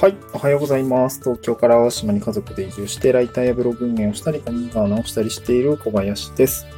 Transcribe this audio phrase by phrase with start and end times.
[0.00, 1.18] はい、おはようございます。
[1.18, 6.68] 東京から淡島に家族で移住して、ライターやブログ運営をしたり、古民家を直したりしている小林です。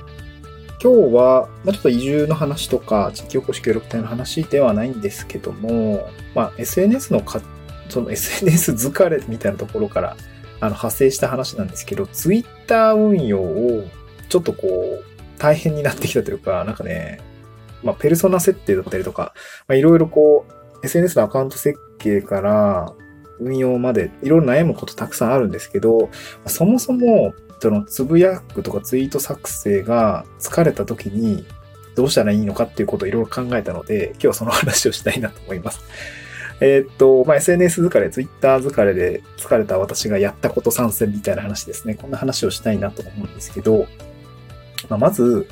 [0.82, 7.42] 今日は、まあ、ちょっと移住の話とか、地域おこし協力隊の話ではないんですけども、まあ、SNS のか、
[7.90, 10.16] その SNS 疲れみたいなところから、
[10.60, 13.84] あの、派生した話なんですけど、Twitter 運用を、
[14.30, 15.04] ちょっとこう、
[15.36, 17.20] 大変になってきたというか、なんかね、
[17.82, 19.34] まあ、ペルソナ設定だったりとか、
[19.68, 22.94] まあ、いろいろこう、SNS のアカウント設計から、
[23.40, 26.10] 運用までいろいろ悩むことたくさんあるんですけど、
[26.46, 31.44] そもそも、そのつぶやくとかツイート作成が疲れた時に
[31.94, 35.80] どうしたらいいのかっていうことをいろいろ考えたので、今日はその話をしたいなと思います。
[36.60, 41.94] えーっと、まあ、SNS 疲れ、Twitter 疲れで疲れた私がやったこと参戦みたいな話ですね。
[41.94, 43.86] こんな話をしたいなと思うんですけど、
[44.88, 45.48] まあ、まず、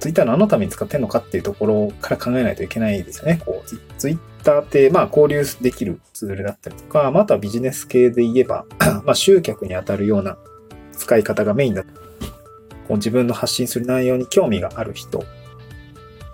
[0.00, 3.40] Twitter 何のために使ってんのかっていうところから考えないといけないですよね。
[3.44, 8.64] こう、Twitter って、まあ、交流できるツールだったりとか、まあ、あとはビジネス系で言えば、
[9.04, 10.38] まあ、集客に当たるような
[10.92, 11.84] 使い方がメインだ。
[12.88, 15.22] こう自分の発信する内容に興味がある人。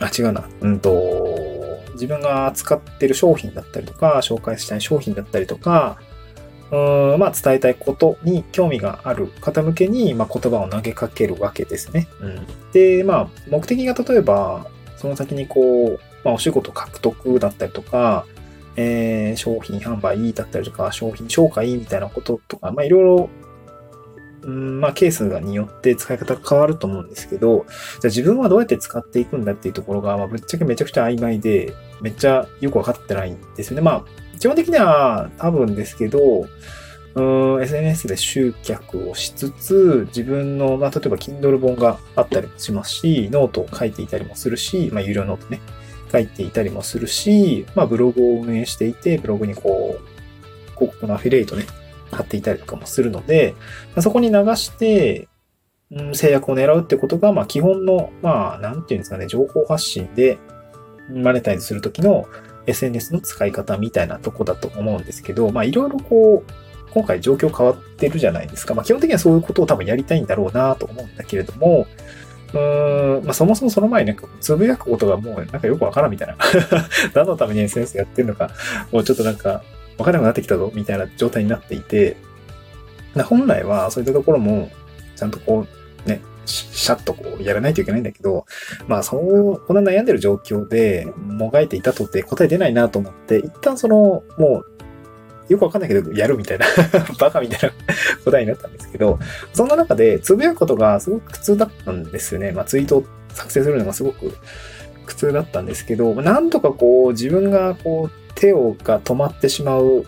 [0.01, 0.49] あ、違うな。
[0.61, 5.99] うんと、自分が扱ってる商品だったりとか、紹介したい商品だったりとか、
[6.71, 12.09] うーんまあ、伝えたいことに興味がある方向けに、まあ、言葉を投げかけるわけですね。
[12.21, 18.25] うん、で、まあ、目的が例えば、その先にこう、まあ、お仕事獲得だったりとか、
[18.77, 23.31] えー商品販売だったりとか、商品紹介みたいなこととか、まあ、いろいろ、
[24.43, 27.67] うんまあ、ケースによって使い方が変わると思うんですけど、じゃ
[28.05, 33.83] あ自分はどうやって使っていくんだっていうところが、まあ、ぶっちゃけめちゃくちゃ曖昧で、めっちゃよくわかってないんですよね。
[33.83, 34.05] まあ、
[34.39, 36.47] 基本的には多分ですけど、
[37.15, 37.23] う
[37.59, 45.61] ん SNS で集客をしつつ、自分の、まあ、例えば Kindle 本があったりもしますし、ノートを書いていたりもするし、まあ、有料ノートね、
[46.13, 51.65] 書いていたりもするし、まあ、ブログを運営していて、ブログにこう、広告のアフィリエイトね、
[52.11, 53.55] 貼っていたりとかもするので、
[53.95, 55.27] まあ、そこに流して、
[55.91, 60.39] うん、制約を狙うってことが、まあ、基本の、まあ、なんていうんですかね、情報発信で、
[61.09, 62.27] マネタイズするときの
[62.67, 66.53] SNS の使い方みたいなとこだと思うんですけど、まあ、いろいろこう、
[66.91, 68.75] 今回状況変わってるじゃないですか。
[68.75, 71.87] まあ、基本的にはそういうことを多分やりたいんだろうなと思うんだけれども、
[72.53, 76.37] うーん、まあ、そもそもその前になんかつぶやくことがもうなんかよくわからんみたいな。
[77.15, 78.51] 何のために SNS やってるのか、
[78.93, 79.63] もうちょっとなんか
[79.99, 82.17] わからなくなってきたぞみたいな状態になっていて、
[83.25, 84.71] 本来はそういったところも
[85.17, 85.67] ちゃんとこ
[86.07, 88.47] うね、シャッとこうやらないといけないんだけど、
[88.89, 94.63] まあそう、こんな悩んでる状況でもがいていたとって答え出ないなと思って、一旦その、も
[95.49, 96.67] う、よくわかんないけど、やるみたいな、
[97.19, 97.75] バカみたいな
[98.25, 99.19] 答えになったんですけど、
[99.53, 102.53] そんな中で、つぶやくことがすごく苦痛だったんですよね。
[102.53, 104.33] まあツイートを作成するのがすごく
[105.07, 110.05] 苦痛だったんですけど、なんとかこう、自分がこう、手をが止まってしまう、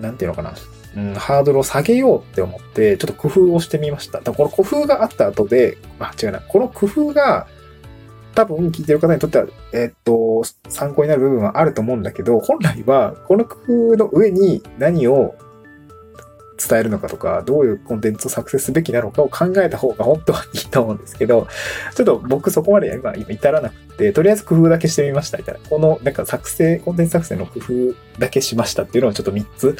[0.00, 0.54] なんていうのかな、
[0.96, 4.20] うん、ハードルを下げようって思って、ちょっと工夫をしてみました。
[4.20, 7.46] だからこの工夫があった後で、あ、違うな、この工夫が、
[8.34, 13.56] 多分聞いてる方にとっては、えっと、参考になる部分はあると思うんだけど、本来は、この工
[13.92, 15.34] 夫の上に何を
[16.68, 21.48] 伝えるのかとか、どういうコンテンツを作成すべきなのかを考えた方が本当はいいと思うんですけど、
[21.94, 25.60] ちょっと僕そこまで今、今至らなくて、とりあえず工夫だけしてみましたみたいな。
[25.68, 29.76] この、なんか作成、コンテンツ作成の工夫だけしましたっていうのをちょっと3つ、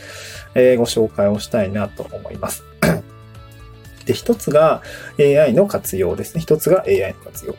[0.54, 2.64] えーご紹介をしたいなと思います。
[4.06, 4.82] で、一つが
[5.19, 6.40] AI の活用ですね。
[6.40, 7.54] 一つが AI の活用。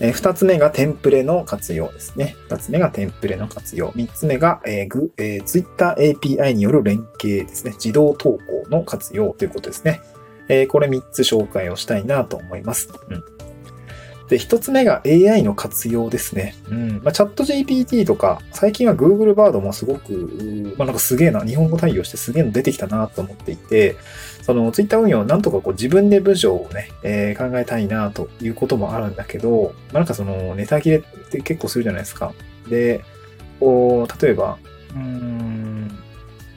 [0.00, 2.36] えー二つ目がテンプレの活用ですね。
[2.48, 3.92] 二つ目がテンプレの活用。
[3.94, 7.72] 三つ目が、えーグえー Twitter API による連携ですね。
[7.72, 10.00] 自動投稿の活用ということですね。
[10.48, 12.88] えーこれ三つ紹介をしたいなと思います。
[13.08, 13.33] うん。
[14.28, 16.54] で、一つ目が AI の活用ですね。
[16.70, 17.00] うん。
[17.02, 23.96] まあ、チャット GPT とか、最近は Google バードもすごく、まあ、なんかすげえな、日本語対応してすげえの出てきたなと思っていて、
[24.42, 32.32] その Twitter 運用なんとかこう自分で文章をね、えー考えたいなということもあるんだけど、まあ、なんかそのネタ切れって結構するじゃないですか。
[32.68, 33.04] で、
[33.60, 34.58] こう、例えば、
[34.94, 35.73] うーん、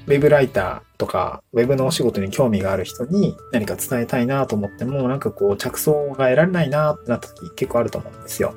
[0.07, 8.55] ウェブライターとか、ウェブのお仕事に興味がある人に何か伝えたいなと思っても、なんかこう、着想が得られないなってなった時結構あると思うんですよ。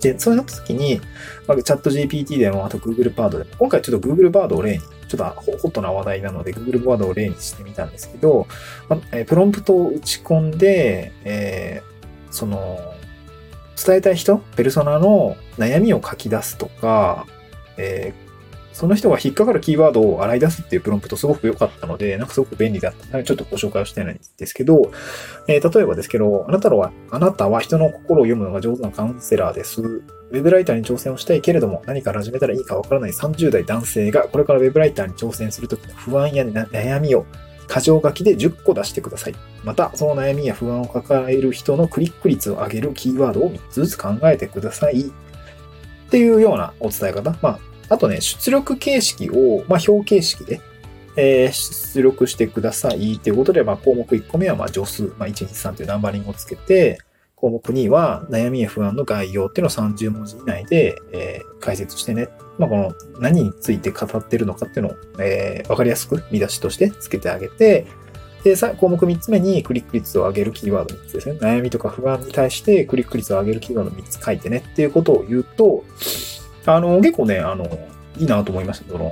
[0.00, 1.00] で、そうなった時に、
[1.48, 8.46] まあ、チャット GPT でも、あと Google バードでも、今回ちょっと Google バードを例に、ちょっとホットな話題なので Google バードを例にしてみたんですけど、
[8.88, 12.78] まあえプロンプトを打ち込んで、えーその、
[13.82, 17.26] 伝えたい人、ペルソナの悩みを書き出すとか、
[17.76, 18.25] えー
[18.76, 24.92] その人が引っかかるキーワードを洗い出すっていうプロンプトすごく良かったので、なんかすごく便利だったので、ちょっとご紹介をしたいんですけど、
[25.48, 29.80] えー、例えばですけど、あなたは、あなたは人の心を読むのが上手なカウンセラーです。
[29.80, 37.24] ウェブライターに挑戦をしたいけれども、何から始めたらいいかわからない30代男性が、これからウェブライターに挑戦するときの不安や悩みを
[37.74, 39.34] 箇条書きで10個出してください。
[39.64, 45.00] また、その悩みや不安を抱える人のクリック率を上げるキーワードを3つずつ考えてください。
[45.00, 47.36] っていうようなお伝え方。
[47.40, 50.60] まあ、あとね、出力形式を、まあ、表形式で、
[51.16, 56.98] えー、出力してくださいっていうことで、まあ、項目1個目は、まあ、助数、まあ、1、2、3というナンバリングをつけて、
[57.36, 62.28] 項目2は、悩みや不安の概要っていうのを30文字以内で、えー、解説してね。
[62.58, 67.86] まあ、この何について語ってるのかっていうのを、えー、わかりやすく見出しとしてつけてあげて、
[68.46, 71.36] で、さ項目3つ目にクリック率を上げるキーワード3つですね。
[71.40, 75.84] 悩みとか不安に対してクリック率を上げるキーワード3つ書いてねっていうことを言うと、
[76.66, 77.66] あの、結構ね、あの、
[78.18, 78.90] いいなと思いました。
[78.90, 79.10] その、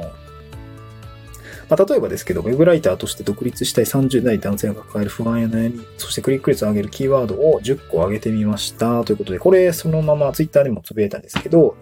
[1.68, 9.04] まあ、例えばですけど、ウェブライターとして独立したい30代男性が抱える不安や悩み、そしてクリック率を上げるキーワードを10個上げてみました。
[9.04, 11.76] ということで、これそのまま Twitter でもつぶやいたんですけど、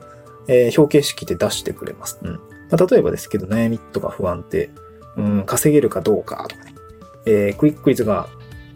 [0.48, 2.19] えー、表形式で出してくれます。
[2.22, 2.32] うん。
[2.32, 2.40] ま
[2.72, 4.70] あ、例えばですけど、悩みとか不安って、
[5.16, 6.74] うん、稼げるかどうかとかね、
[7.26, 8.28] えー、クリック率が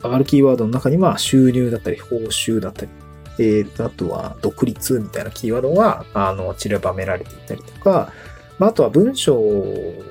[0.02, 2.90] 上がるキーワードの中には収入だったり、報酬だったり、
[3.38, 8.12] えー、あとは独立みたいなキーワードが、あの、散りばめられていたりとか、
[8.58, 10.02] まあ、あとは文章を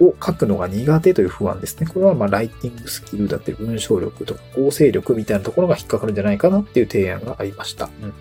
[0.00, 1.86] 書くのが苦手という不安ですね。
[1.86, 7.90] これは、まあ、ライティングスキルだったり、文章力とか構成力みたいなところが引っかかるんじゃないかなっていう提案がありました。
[8.02, 8.14] うん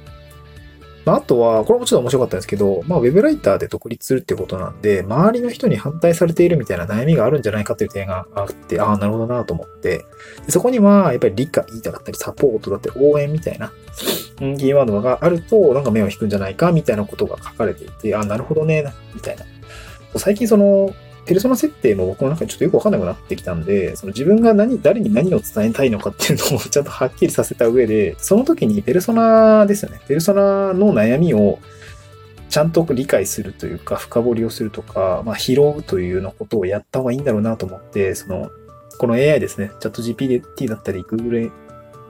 [1.07, 10.03] まあ、あとは、これもちょっと面白かったんですけど、まあ、ウェブライターで独立するってことなんで、周りの人に反対されているみたいな悩みがあるんじゃないかっていう提案があって、ああ、なるほどなと思って、
[10.49, 13.71] そこには、やっぱり理解だったり、サポートだったり、応援みたいな、
[14.37, 18.83] キーワードがあると、なんか目を引くんじゃないか、みたいなことが書かれていて、ああ、なるほどね、
[19.15, 19.45] みたいな。
[20.17, 20.93] 最近その、
[21.27, 29.99] ペルソナ設定も僕の中でちょっとよくわかんなくなってきたんで、その自分が何、誰に何を伝えたいのかっていうのを ちゃんとはっきりさせた上で、その時にペルソナですよね。
[30.07, 31.59] ペルソナの悩みを
[32.49, 38.49] ちゃんと理解するというか、深掘りをするとか、まあ、拾うというようなことをやった方がいいんだろうなと思って、その、
[38.97, 41.51] この AI ですね、チャット GPT だったり、Google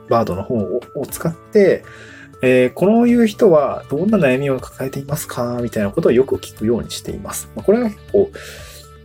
[0.09, 1.83] バードの方を使って、
[2.41, 5.59] えー、このいう人はどんな悩みを抱えていますか？
[5.61, 7.49] みたいなことをよく聞くようにしています。
[7.55, 8.29] まあ、これが結構、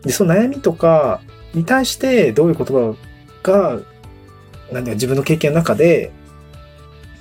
[0.02, 1.20] で、その悩みとか
[1.54, 2.96] に対してどういう言葉
[3.42, 3.80] が、
[4.72, 6.12] なんだ自分の経験の中で、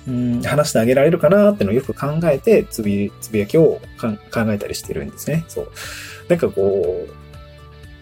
[0.08, 5.44] うん、話してあげられるかなっていうのをよく考えて、つぶつぶやきを考えたりしてるんですね。
[5.48, 5.70] そう。
[6.28, 7.06] なんかこ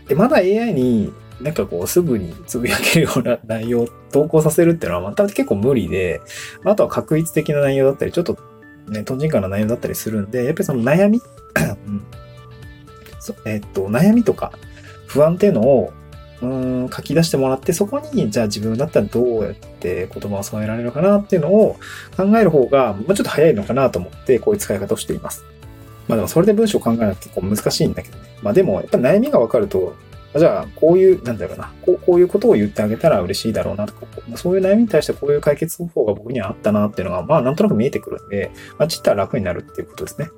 [0.06, 6.21] う、で、まだ AI になんかこう、すぐにつぶやけるような内容を投稿させるっていうのは、また結構無理で、
[6.65, 8.38] あとは確率的な内容だったり、ちょっと
[8.88, 11.21] ね、とんじんかな内容だったりするんで、やっぱりその悩み、
[11.87, 12.03] うん、
[13.47, 14.53] えっと、悩みとか
[15.11, 15.93] 不安っていうのを、
[16.43, 21.77] うん、書き出してもらって、そこに、じゃあ自分だったらどうやって言葉を添えられるかなっていうのを
[22.17, 25.45] 考える方が、まあ、ちょっと早いのかなと思って、こういう使い方をしています。
[26.09, 28.25] まあでもそれで文章を考えるのは結構難しいんだけどね。
[28.43, 29.95] まあでも、やっぱ悩みがわかると、
[30.37, 40.31] じゃあ、こういう、なんだろうな、こうこういうことを言ってあげたら嬉しいだろうなとか、そういう悩みに対してこういう解決方法が僕にはあったなっていうのが、まあなんとなく見えてくるんで、まあ、ちったら楽になるっていうことですね。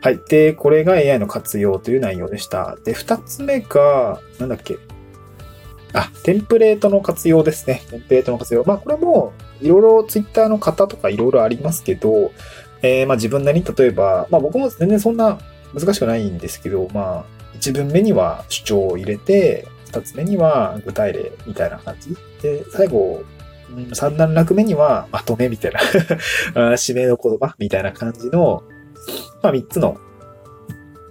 [0.00, 0.20] はい。
[0.28, 2.76] で、これが AI の活用という内容でした。
[2.84, 4.78] で、二つ目が、なんだっけ。
[5.92, 7.82] あ、テンプレートの活用ですね。
[7.90, 8.64] テンプレートの活用。
[8.64, 12.32] まあ、これも、いろいろ Twitter の方とかいろいろありますけど、
[12.82, 15.38] えー、まあ自分なりに例えば、まあ僕も全然そんな
[15.74, 17.24] 難しくないんですけど、まあ、
[17.58, 22.16] 1文目には主張を入れて、2つ目には具体例みたいな感じ。
[22.42, 23.24] で、最後、
[23.70, 25.80] 3段落目にはまとめみたいな
[26.76, 28.62] 締めの言葉みたいな感じの、
[29.42, 29.98] まあ3つの、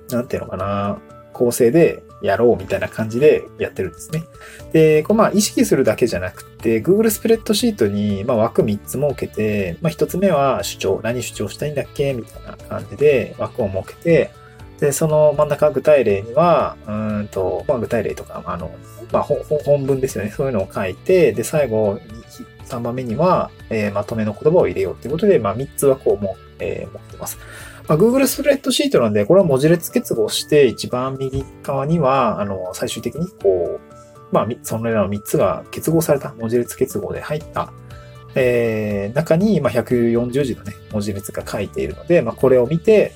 [0.10, 1.00] なんていうのかな、
[1.34, 4.24] 構成でやろうみたいな感じでやってるんですね。
[4.72, 14.32] で、これまあ意識するだけじゃなくて、Google スプレッドシートにまあ枠3つ設けて、まあ1つ目は主張、何主張したいんだっけみたいな感じで枠を設けて、
[14.80, 18.72] で、その真ん中具体例には、うんと、まあ、具体例とか、あの、
[19.12, 20.32] まあ、本文ですよね。
[20.32, 22.00] そういうのを書いて、で、最後、
[22.66, 27.38] 3番目には、えー、まとめの言葉を入れようということで、まあ、3つはこうも、えー、持ってます。
[27.88, 33.96] まあ、Google スプレッドシートなんで、これは文字列結合して、一番右側には、あの、最終的にこう、
[34.32, 37.72] まあ、そのような3つが結合された文字列結合で入った、
[38.34, 43.14] えー、中に、まあ、140字のね、文字列が書いているので、まあ、これを見て、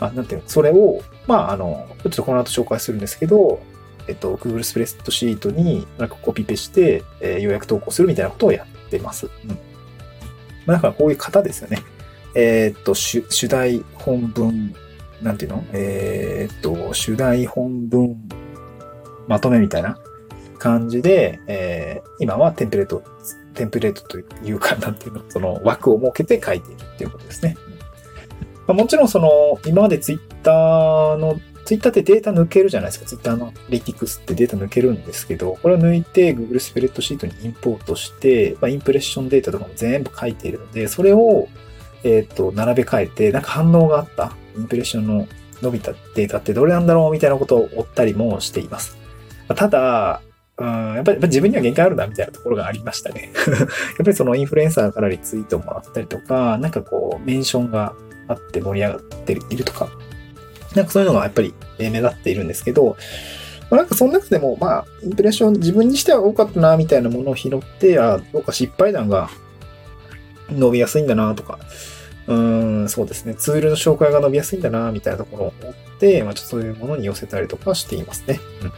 [0.00, 3.60] まあ、なんていうの、それを、まあ、あの、ちょっとこの後紹介するんですけど、
[4.08, 9.30] えっと、Google スプレッドシートになんかコピペして、えー、予約投稿するみたいなことをやってます。
[9.44, 9.50] うん。
[9.50, 9.56] ま
[10.66, 11.78] あ、だからこういう方ですよね。
[12.34, 14.74] えー、っと主、題、本文、
[15.22, 15.64] なんていうの？
[15.72, 18.16] えーっと、主題本文
[19.28, 19.98] まとめみたいな
[20.58, 23.02] 感じで、えー今はテンプレート、
[23.54, 27.56] テンプレートというか、なんていうの、その枠を設けて書いているっていうことですね。
[28.66, 33.06] まあ、もちろんその、今までツイッターの、ツイッターってデータ抜けるじゃないですか。
[33.06, 41.48] ツイッターのリティクスってデータ抜けるんですけど、これを抜いて Google スプレッドシートにインポートして、まあ、インプレッションデータとかも全部書いているので、それを、
[42.04, 45.26] えっ、と、並べ替えて、なんか反応があった、インプレッションの
[45.62, 48.96] 伸びたデータってどれなんだろうみたいなことを追ったりもしています。
[49.48, 50.20] ただ、
[50.56, 53.32] うん、やっぱり自分には限界あるなみたいなところがありましたね。
[53.48, 53.66] やっ
[53.98, 57.94] ぱりそのインフルエンサーからリツイートもらったりとか、なんかこう、メンションが
[58.28, 59.88] あって盛り上がっているとか、
[60.74, 62.96] なんかそういうのがやっぱり目立っているんですけど、
[63.70, 69.28] まあ、なんかその中でも、まあ、インプレッション自分にしては多かったな、みたいなものを拾って、あ、どうか失敗談が
[70.50, 71.58] 伸びやすいんだな、とか、
[72.26, 78.40] うん、そうですね、ツールの紹介が伸びやすいんだな、みたいなところを思って、まあ、ちょっとそういうものに寄せたりとかしていますね。
[78.62, 78.72] うん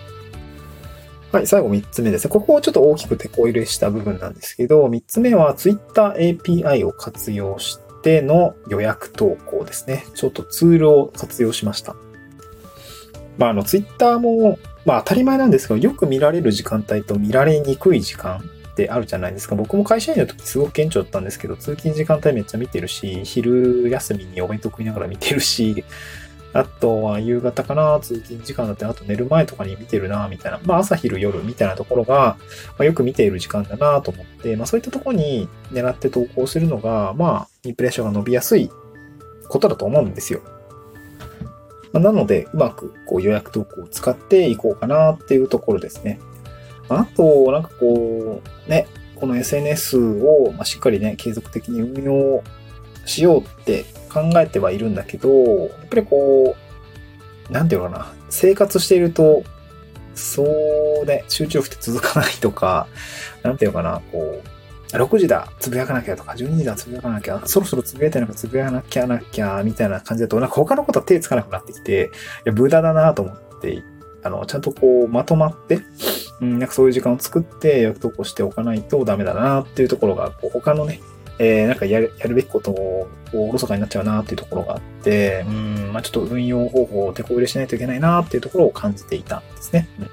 [1.32, 2.30] はい、最後3つ目ですね。
[2.30, 10.06] ここをちょっと大きく手こ入れした部分なんですけど、3つ目は Twitter API を活用しての予約投稿ですね。
[10.14, 11.94] ちょっとツールを活用しました。
[13.38, 19.54] まあ、あの、Twitter も、まあ当たり前なんですけど、よく見られる時間帯と見られにくい時間ってあるじゃないですか。
[19.54, 25.82] 僕も会社員の時すごく顕著だったんですけど、通勤時間帯めっちゃ見てるし、昼休みにお弁当食いながら見てるし、
[26.52, 30.60] あとは夕方かな、通勤時間だって、あと寝る前とかに見てるな、みたいな。
[30.64, 32.36] まあ朝昼夜みたいなところが、
[32.70, 38.70] まあ、よく見ている時間だなと思って、まあそういったところに狙って投稿するのが、まあ、インプレッションが伸びやすい
[39.48, 40.40] ことだと思うんですよ。
[41.92, 46.20] まあなので、うまくこう予約投稿を使っていこうかなっていうところですね。
[46.88, 52.42] あと、なんかこう、ね、この SNS をしっかりね、継続的に運用
[53.04, 55.28] しようって考えてはいるんだけど、
[55.66, 56.56] やっぱりこ
[57.50, 59.42] う、なんていうのかな、生活していると、
[60.14, 60.44] そ
[61.02, 62.86] うね、集中力って続かないとか、
[63.42, 64.56] なんていうのかな、こう、
[64.96, 72.10] 6時だ、つぶやかなきゃとか、12時だ、つぶやかなきゃ、そろそろつぶやいてなんかつぶやかなきゃなきゃ、みたいな感じだと、なんか他のことは手つかなくなってきて、
[72.44, 73.82] いや、無駄だなと思って、
[74.22, 75.80] あの、ちゃんとこう、まとまって、
[76.40, 81.00] うん、なんかそういう時間を作って、予約投稿しておかないとダメだなっていうところが、こう他のね、
[81.38, 89.88] えー、なんかやる、やるべきことを、おろそかになっちゃうなっていうところがあって、うん、まあちょっと運用方法を手こ入れしないといけないなっていうところを感じていたんですね。
[90.00, 90.10] うん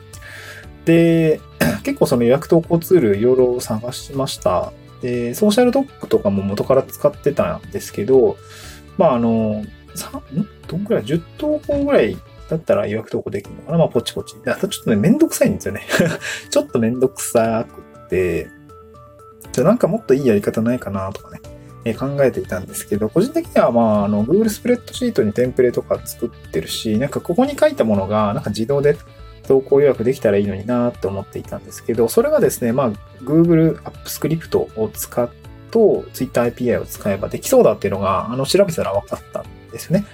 [0.86, 1.40] で、
[1.84, 4.72] 結構その予約投稿ツールいろいろ探しました。
[5.02, 8.38] で、ソーシャルドックとかも元から使ってたんですけど、
[8.98, 9.64] まああの、
[9.96, 12.18] さんどんくらい ?10 投稿ぐらい
[12.54, 14.36] だったら予約投稿できるのかなまあポチポチ。
[14.46, 15.82] あとちょっとね、めんどくさいんですよね。
[16.50, 18.48] ちょっとめんどくさくって、
[19.52, 21.40] じゃあなんかもっといいやり方ないかなとかね、
[21.86, 28.98] え考えていたんですけど、個人的にはまあ、あの、Google スプレッドシートにテンプレとか作ってるし、なんかここに書いたものが、なんか自動で
[29.48, 32.92] 投稿予約できたらいいのになって思っていたんですけど、それがですね、まあ、
[33.24, 35.30] Google AppScript を使っ
[35.72, 40.06] と Twitter API を使えばできそうだっていうのが、あの、調べたら分かったんですね。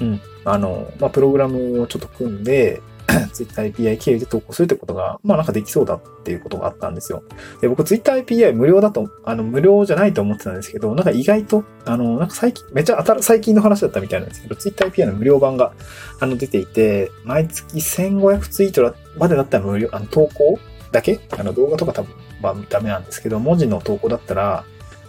[0.00, 0.20] うん。
[0.52, 2.80] あの、まあ、プログラムをちょっと組んで、
[3.32, 7.22] Twitter API 経由で投稿するってことが、まあなんかできそうだっていうことがあったんですよ。
[7.60, 15.72] で、僕 Twitter API 無料だと、あの、無料じゃないと思ってたんですけど、なんか意外と、あの、なんか最近、めっちゃ新最近の話だったみたいなんですけど、Twitter API の無料版が、
[16.20, 20.58] あの、出ていて、毎月1500ツイートまでだったら無料、あの、投稿
[20.92, 21.18] だけ？
[21.30, 24.64] あの、動画とか多分、まあダメなんですけど、文字の投稿だったら、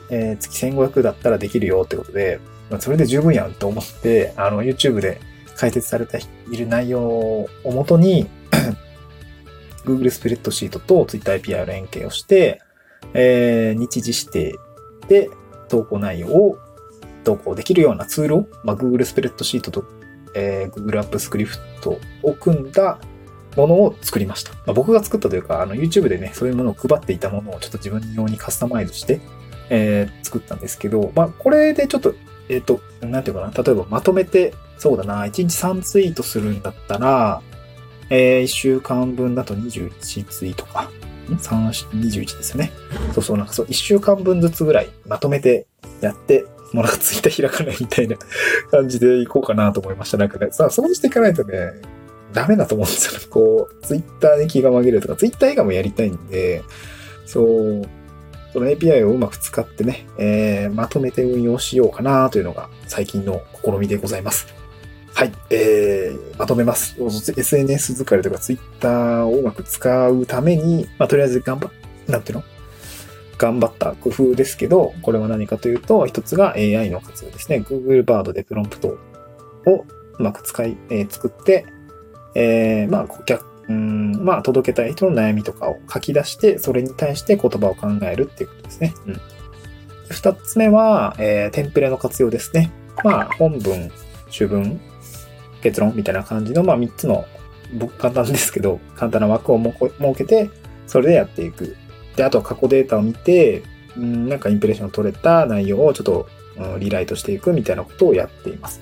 [0.09, 5.19] えー月1500だったらできるよってことで、まあそれで十分やんと思って、あの、YouTube で
[5.59, 8.29] 解説されている内容をもとに、
[9.83, 12.61] Google スプレッドシートと Twitter API を連携をして、
[13.13, 14.57] えー日時指定
[15.09, 15.29] で
[15.67, 16.57] 投稿内容を
[17.25, 19.83] 投稿できるようなツールを、まあ、Google スプレッドシートと、
[20.33, 22.97] えー Google App Script を組んだ
[23.57, 24.53] ものを作りました。
[24.53, 29.19] まあ、僕が作ったというか、あの YouTube でね、そういうものを配っていたものをちょっと自分用にカスタマイズして、
[29.69, 32.15] えー作ったんですけど、まあ、これでちょっと、
[32.47, 37.41] えっ、と、なんていうかな、例えばまとめて、そうだな、1日3ツイートするんだったら、
[38.09, 40.89] え1週間分だと21ツイートか。
[41.29, 41.69] ん ?3、
[41.99, 42.71] 21ですよね。
[43.13, 45.67] そうそう、なんかそう、1週間分ずつぐらいまとめて
[46.01, 48.15] やって、もうなんかツイッター開かないみたいな
[48.71, 50.17] 感じでいこうかなと思いました。
[50.17, 51.73] なんかね、さあ、そうしていかないとね、
[52.33, 53.21] ダメだと思うんですよ。
[53.29, 56.63] こう、ツイッターに気が紛れるとか、ツイッター映画もやりたいんで、
[57.25, 57.81] そう、
[58.53, 64.58] その API をうまく使ってね、えーまとめて運用しようかなというのが最近の試みでございます。
[65.19, 66.95] はい、えー、まとめます。
[66.97, 71.71] SNS 疲れとか Twitter をうまく使うために、まあ、とりあえず頑張っ、
[72.07, 72.43] なんていうの？
[73.37, 77.57] 頑張った工夫ですけど、これは何かというと、一つが AI の活用ですね。
[77.57, 78.97] Google Bard でプロンプト
[79.65, 79.85] を
[80.17, 81.65] うまく使い、えー作って、
[82.33, 88.93] えーまあ、顧客、うん、まあ、届けたい人の悩みとかを書き出して、それに対して言葉を考えるっていうことですね。
[89.05, 89.21] うん。
[90.11, 92.71] 二つ目は、えーテンプレの活用ですね。
[93.03, 93.91] まあ、本文、
[94.29, 94.79] 主文、
[95.61, 97.25] 結論みたいな感じの、まあ、三つの、
[97.73, 99.79] 僕簡単ですけど、簡単な枠を設
[100.15, 100.49] けて、
[100.87, 101.75] それでやっていく。
[102.15, 103.63] で、あとは過去データを見て、
[103.95, 106.39] うん、なんかインプレッションを取れた内容をちょっと、うん
[106.77, 108.81] リライトしていくみたいなことをやっています。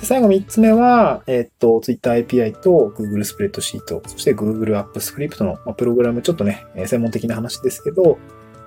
[0.00, 8.18] で、最後3つ目は、えーっと、Twitter API と Google スプレッドシート、そして Google Apps Script のまあプログラム、ちょっとね、専門的な話ですけど、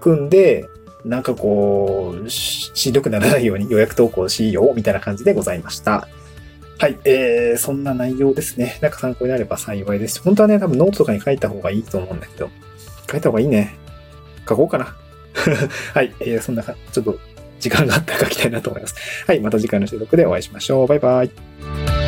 [0.01, 0.67] 組んで、
[1.05, 6.07] なんかこう、ししんどくならないように予約投稿しようみたいな感じでございました。
[6.81, 8.79] はい、えー、そんな内容ですね。
[8.81, 10.19] なんか参考になれば幸いです。
[10.23, 12.49] 本当はね、多分ノートとかに書いた方がいいと思うんだけど、
[13.07, 13.77] 書いた方がいいね。
[14.49, 14.95] 書こうかな。
[15.93, 17.19] はい、えー、そんな、ちょっと
[17.59, 18.95] 時間があったら書きたいなと思います。
[19.27, 20.87] はい、また次回の収録でお会いしましょう。
[20.87, 22.00] バイバイ。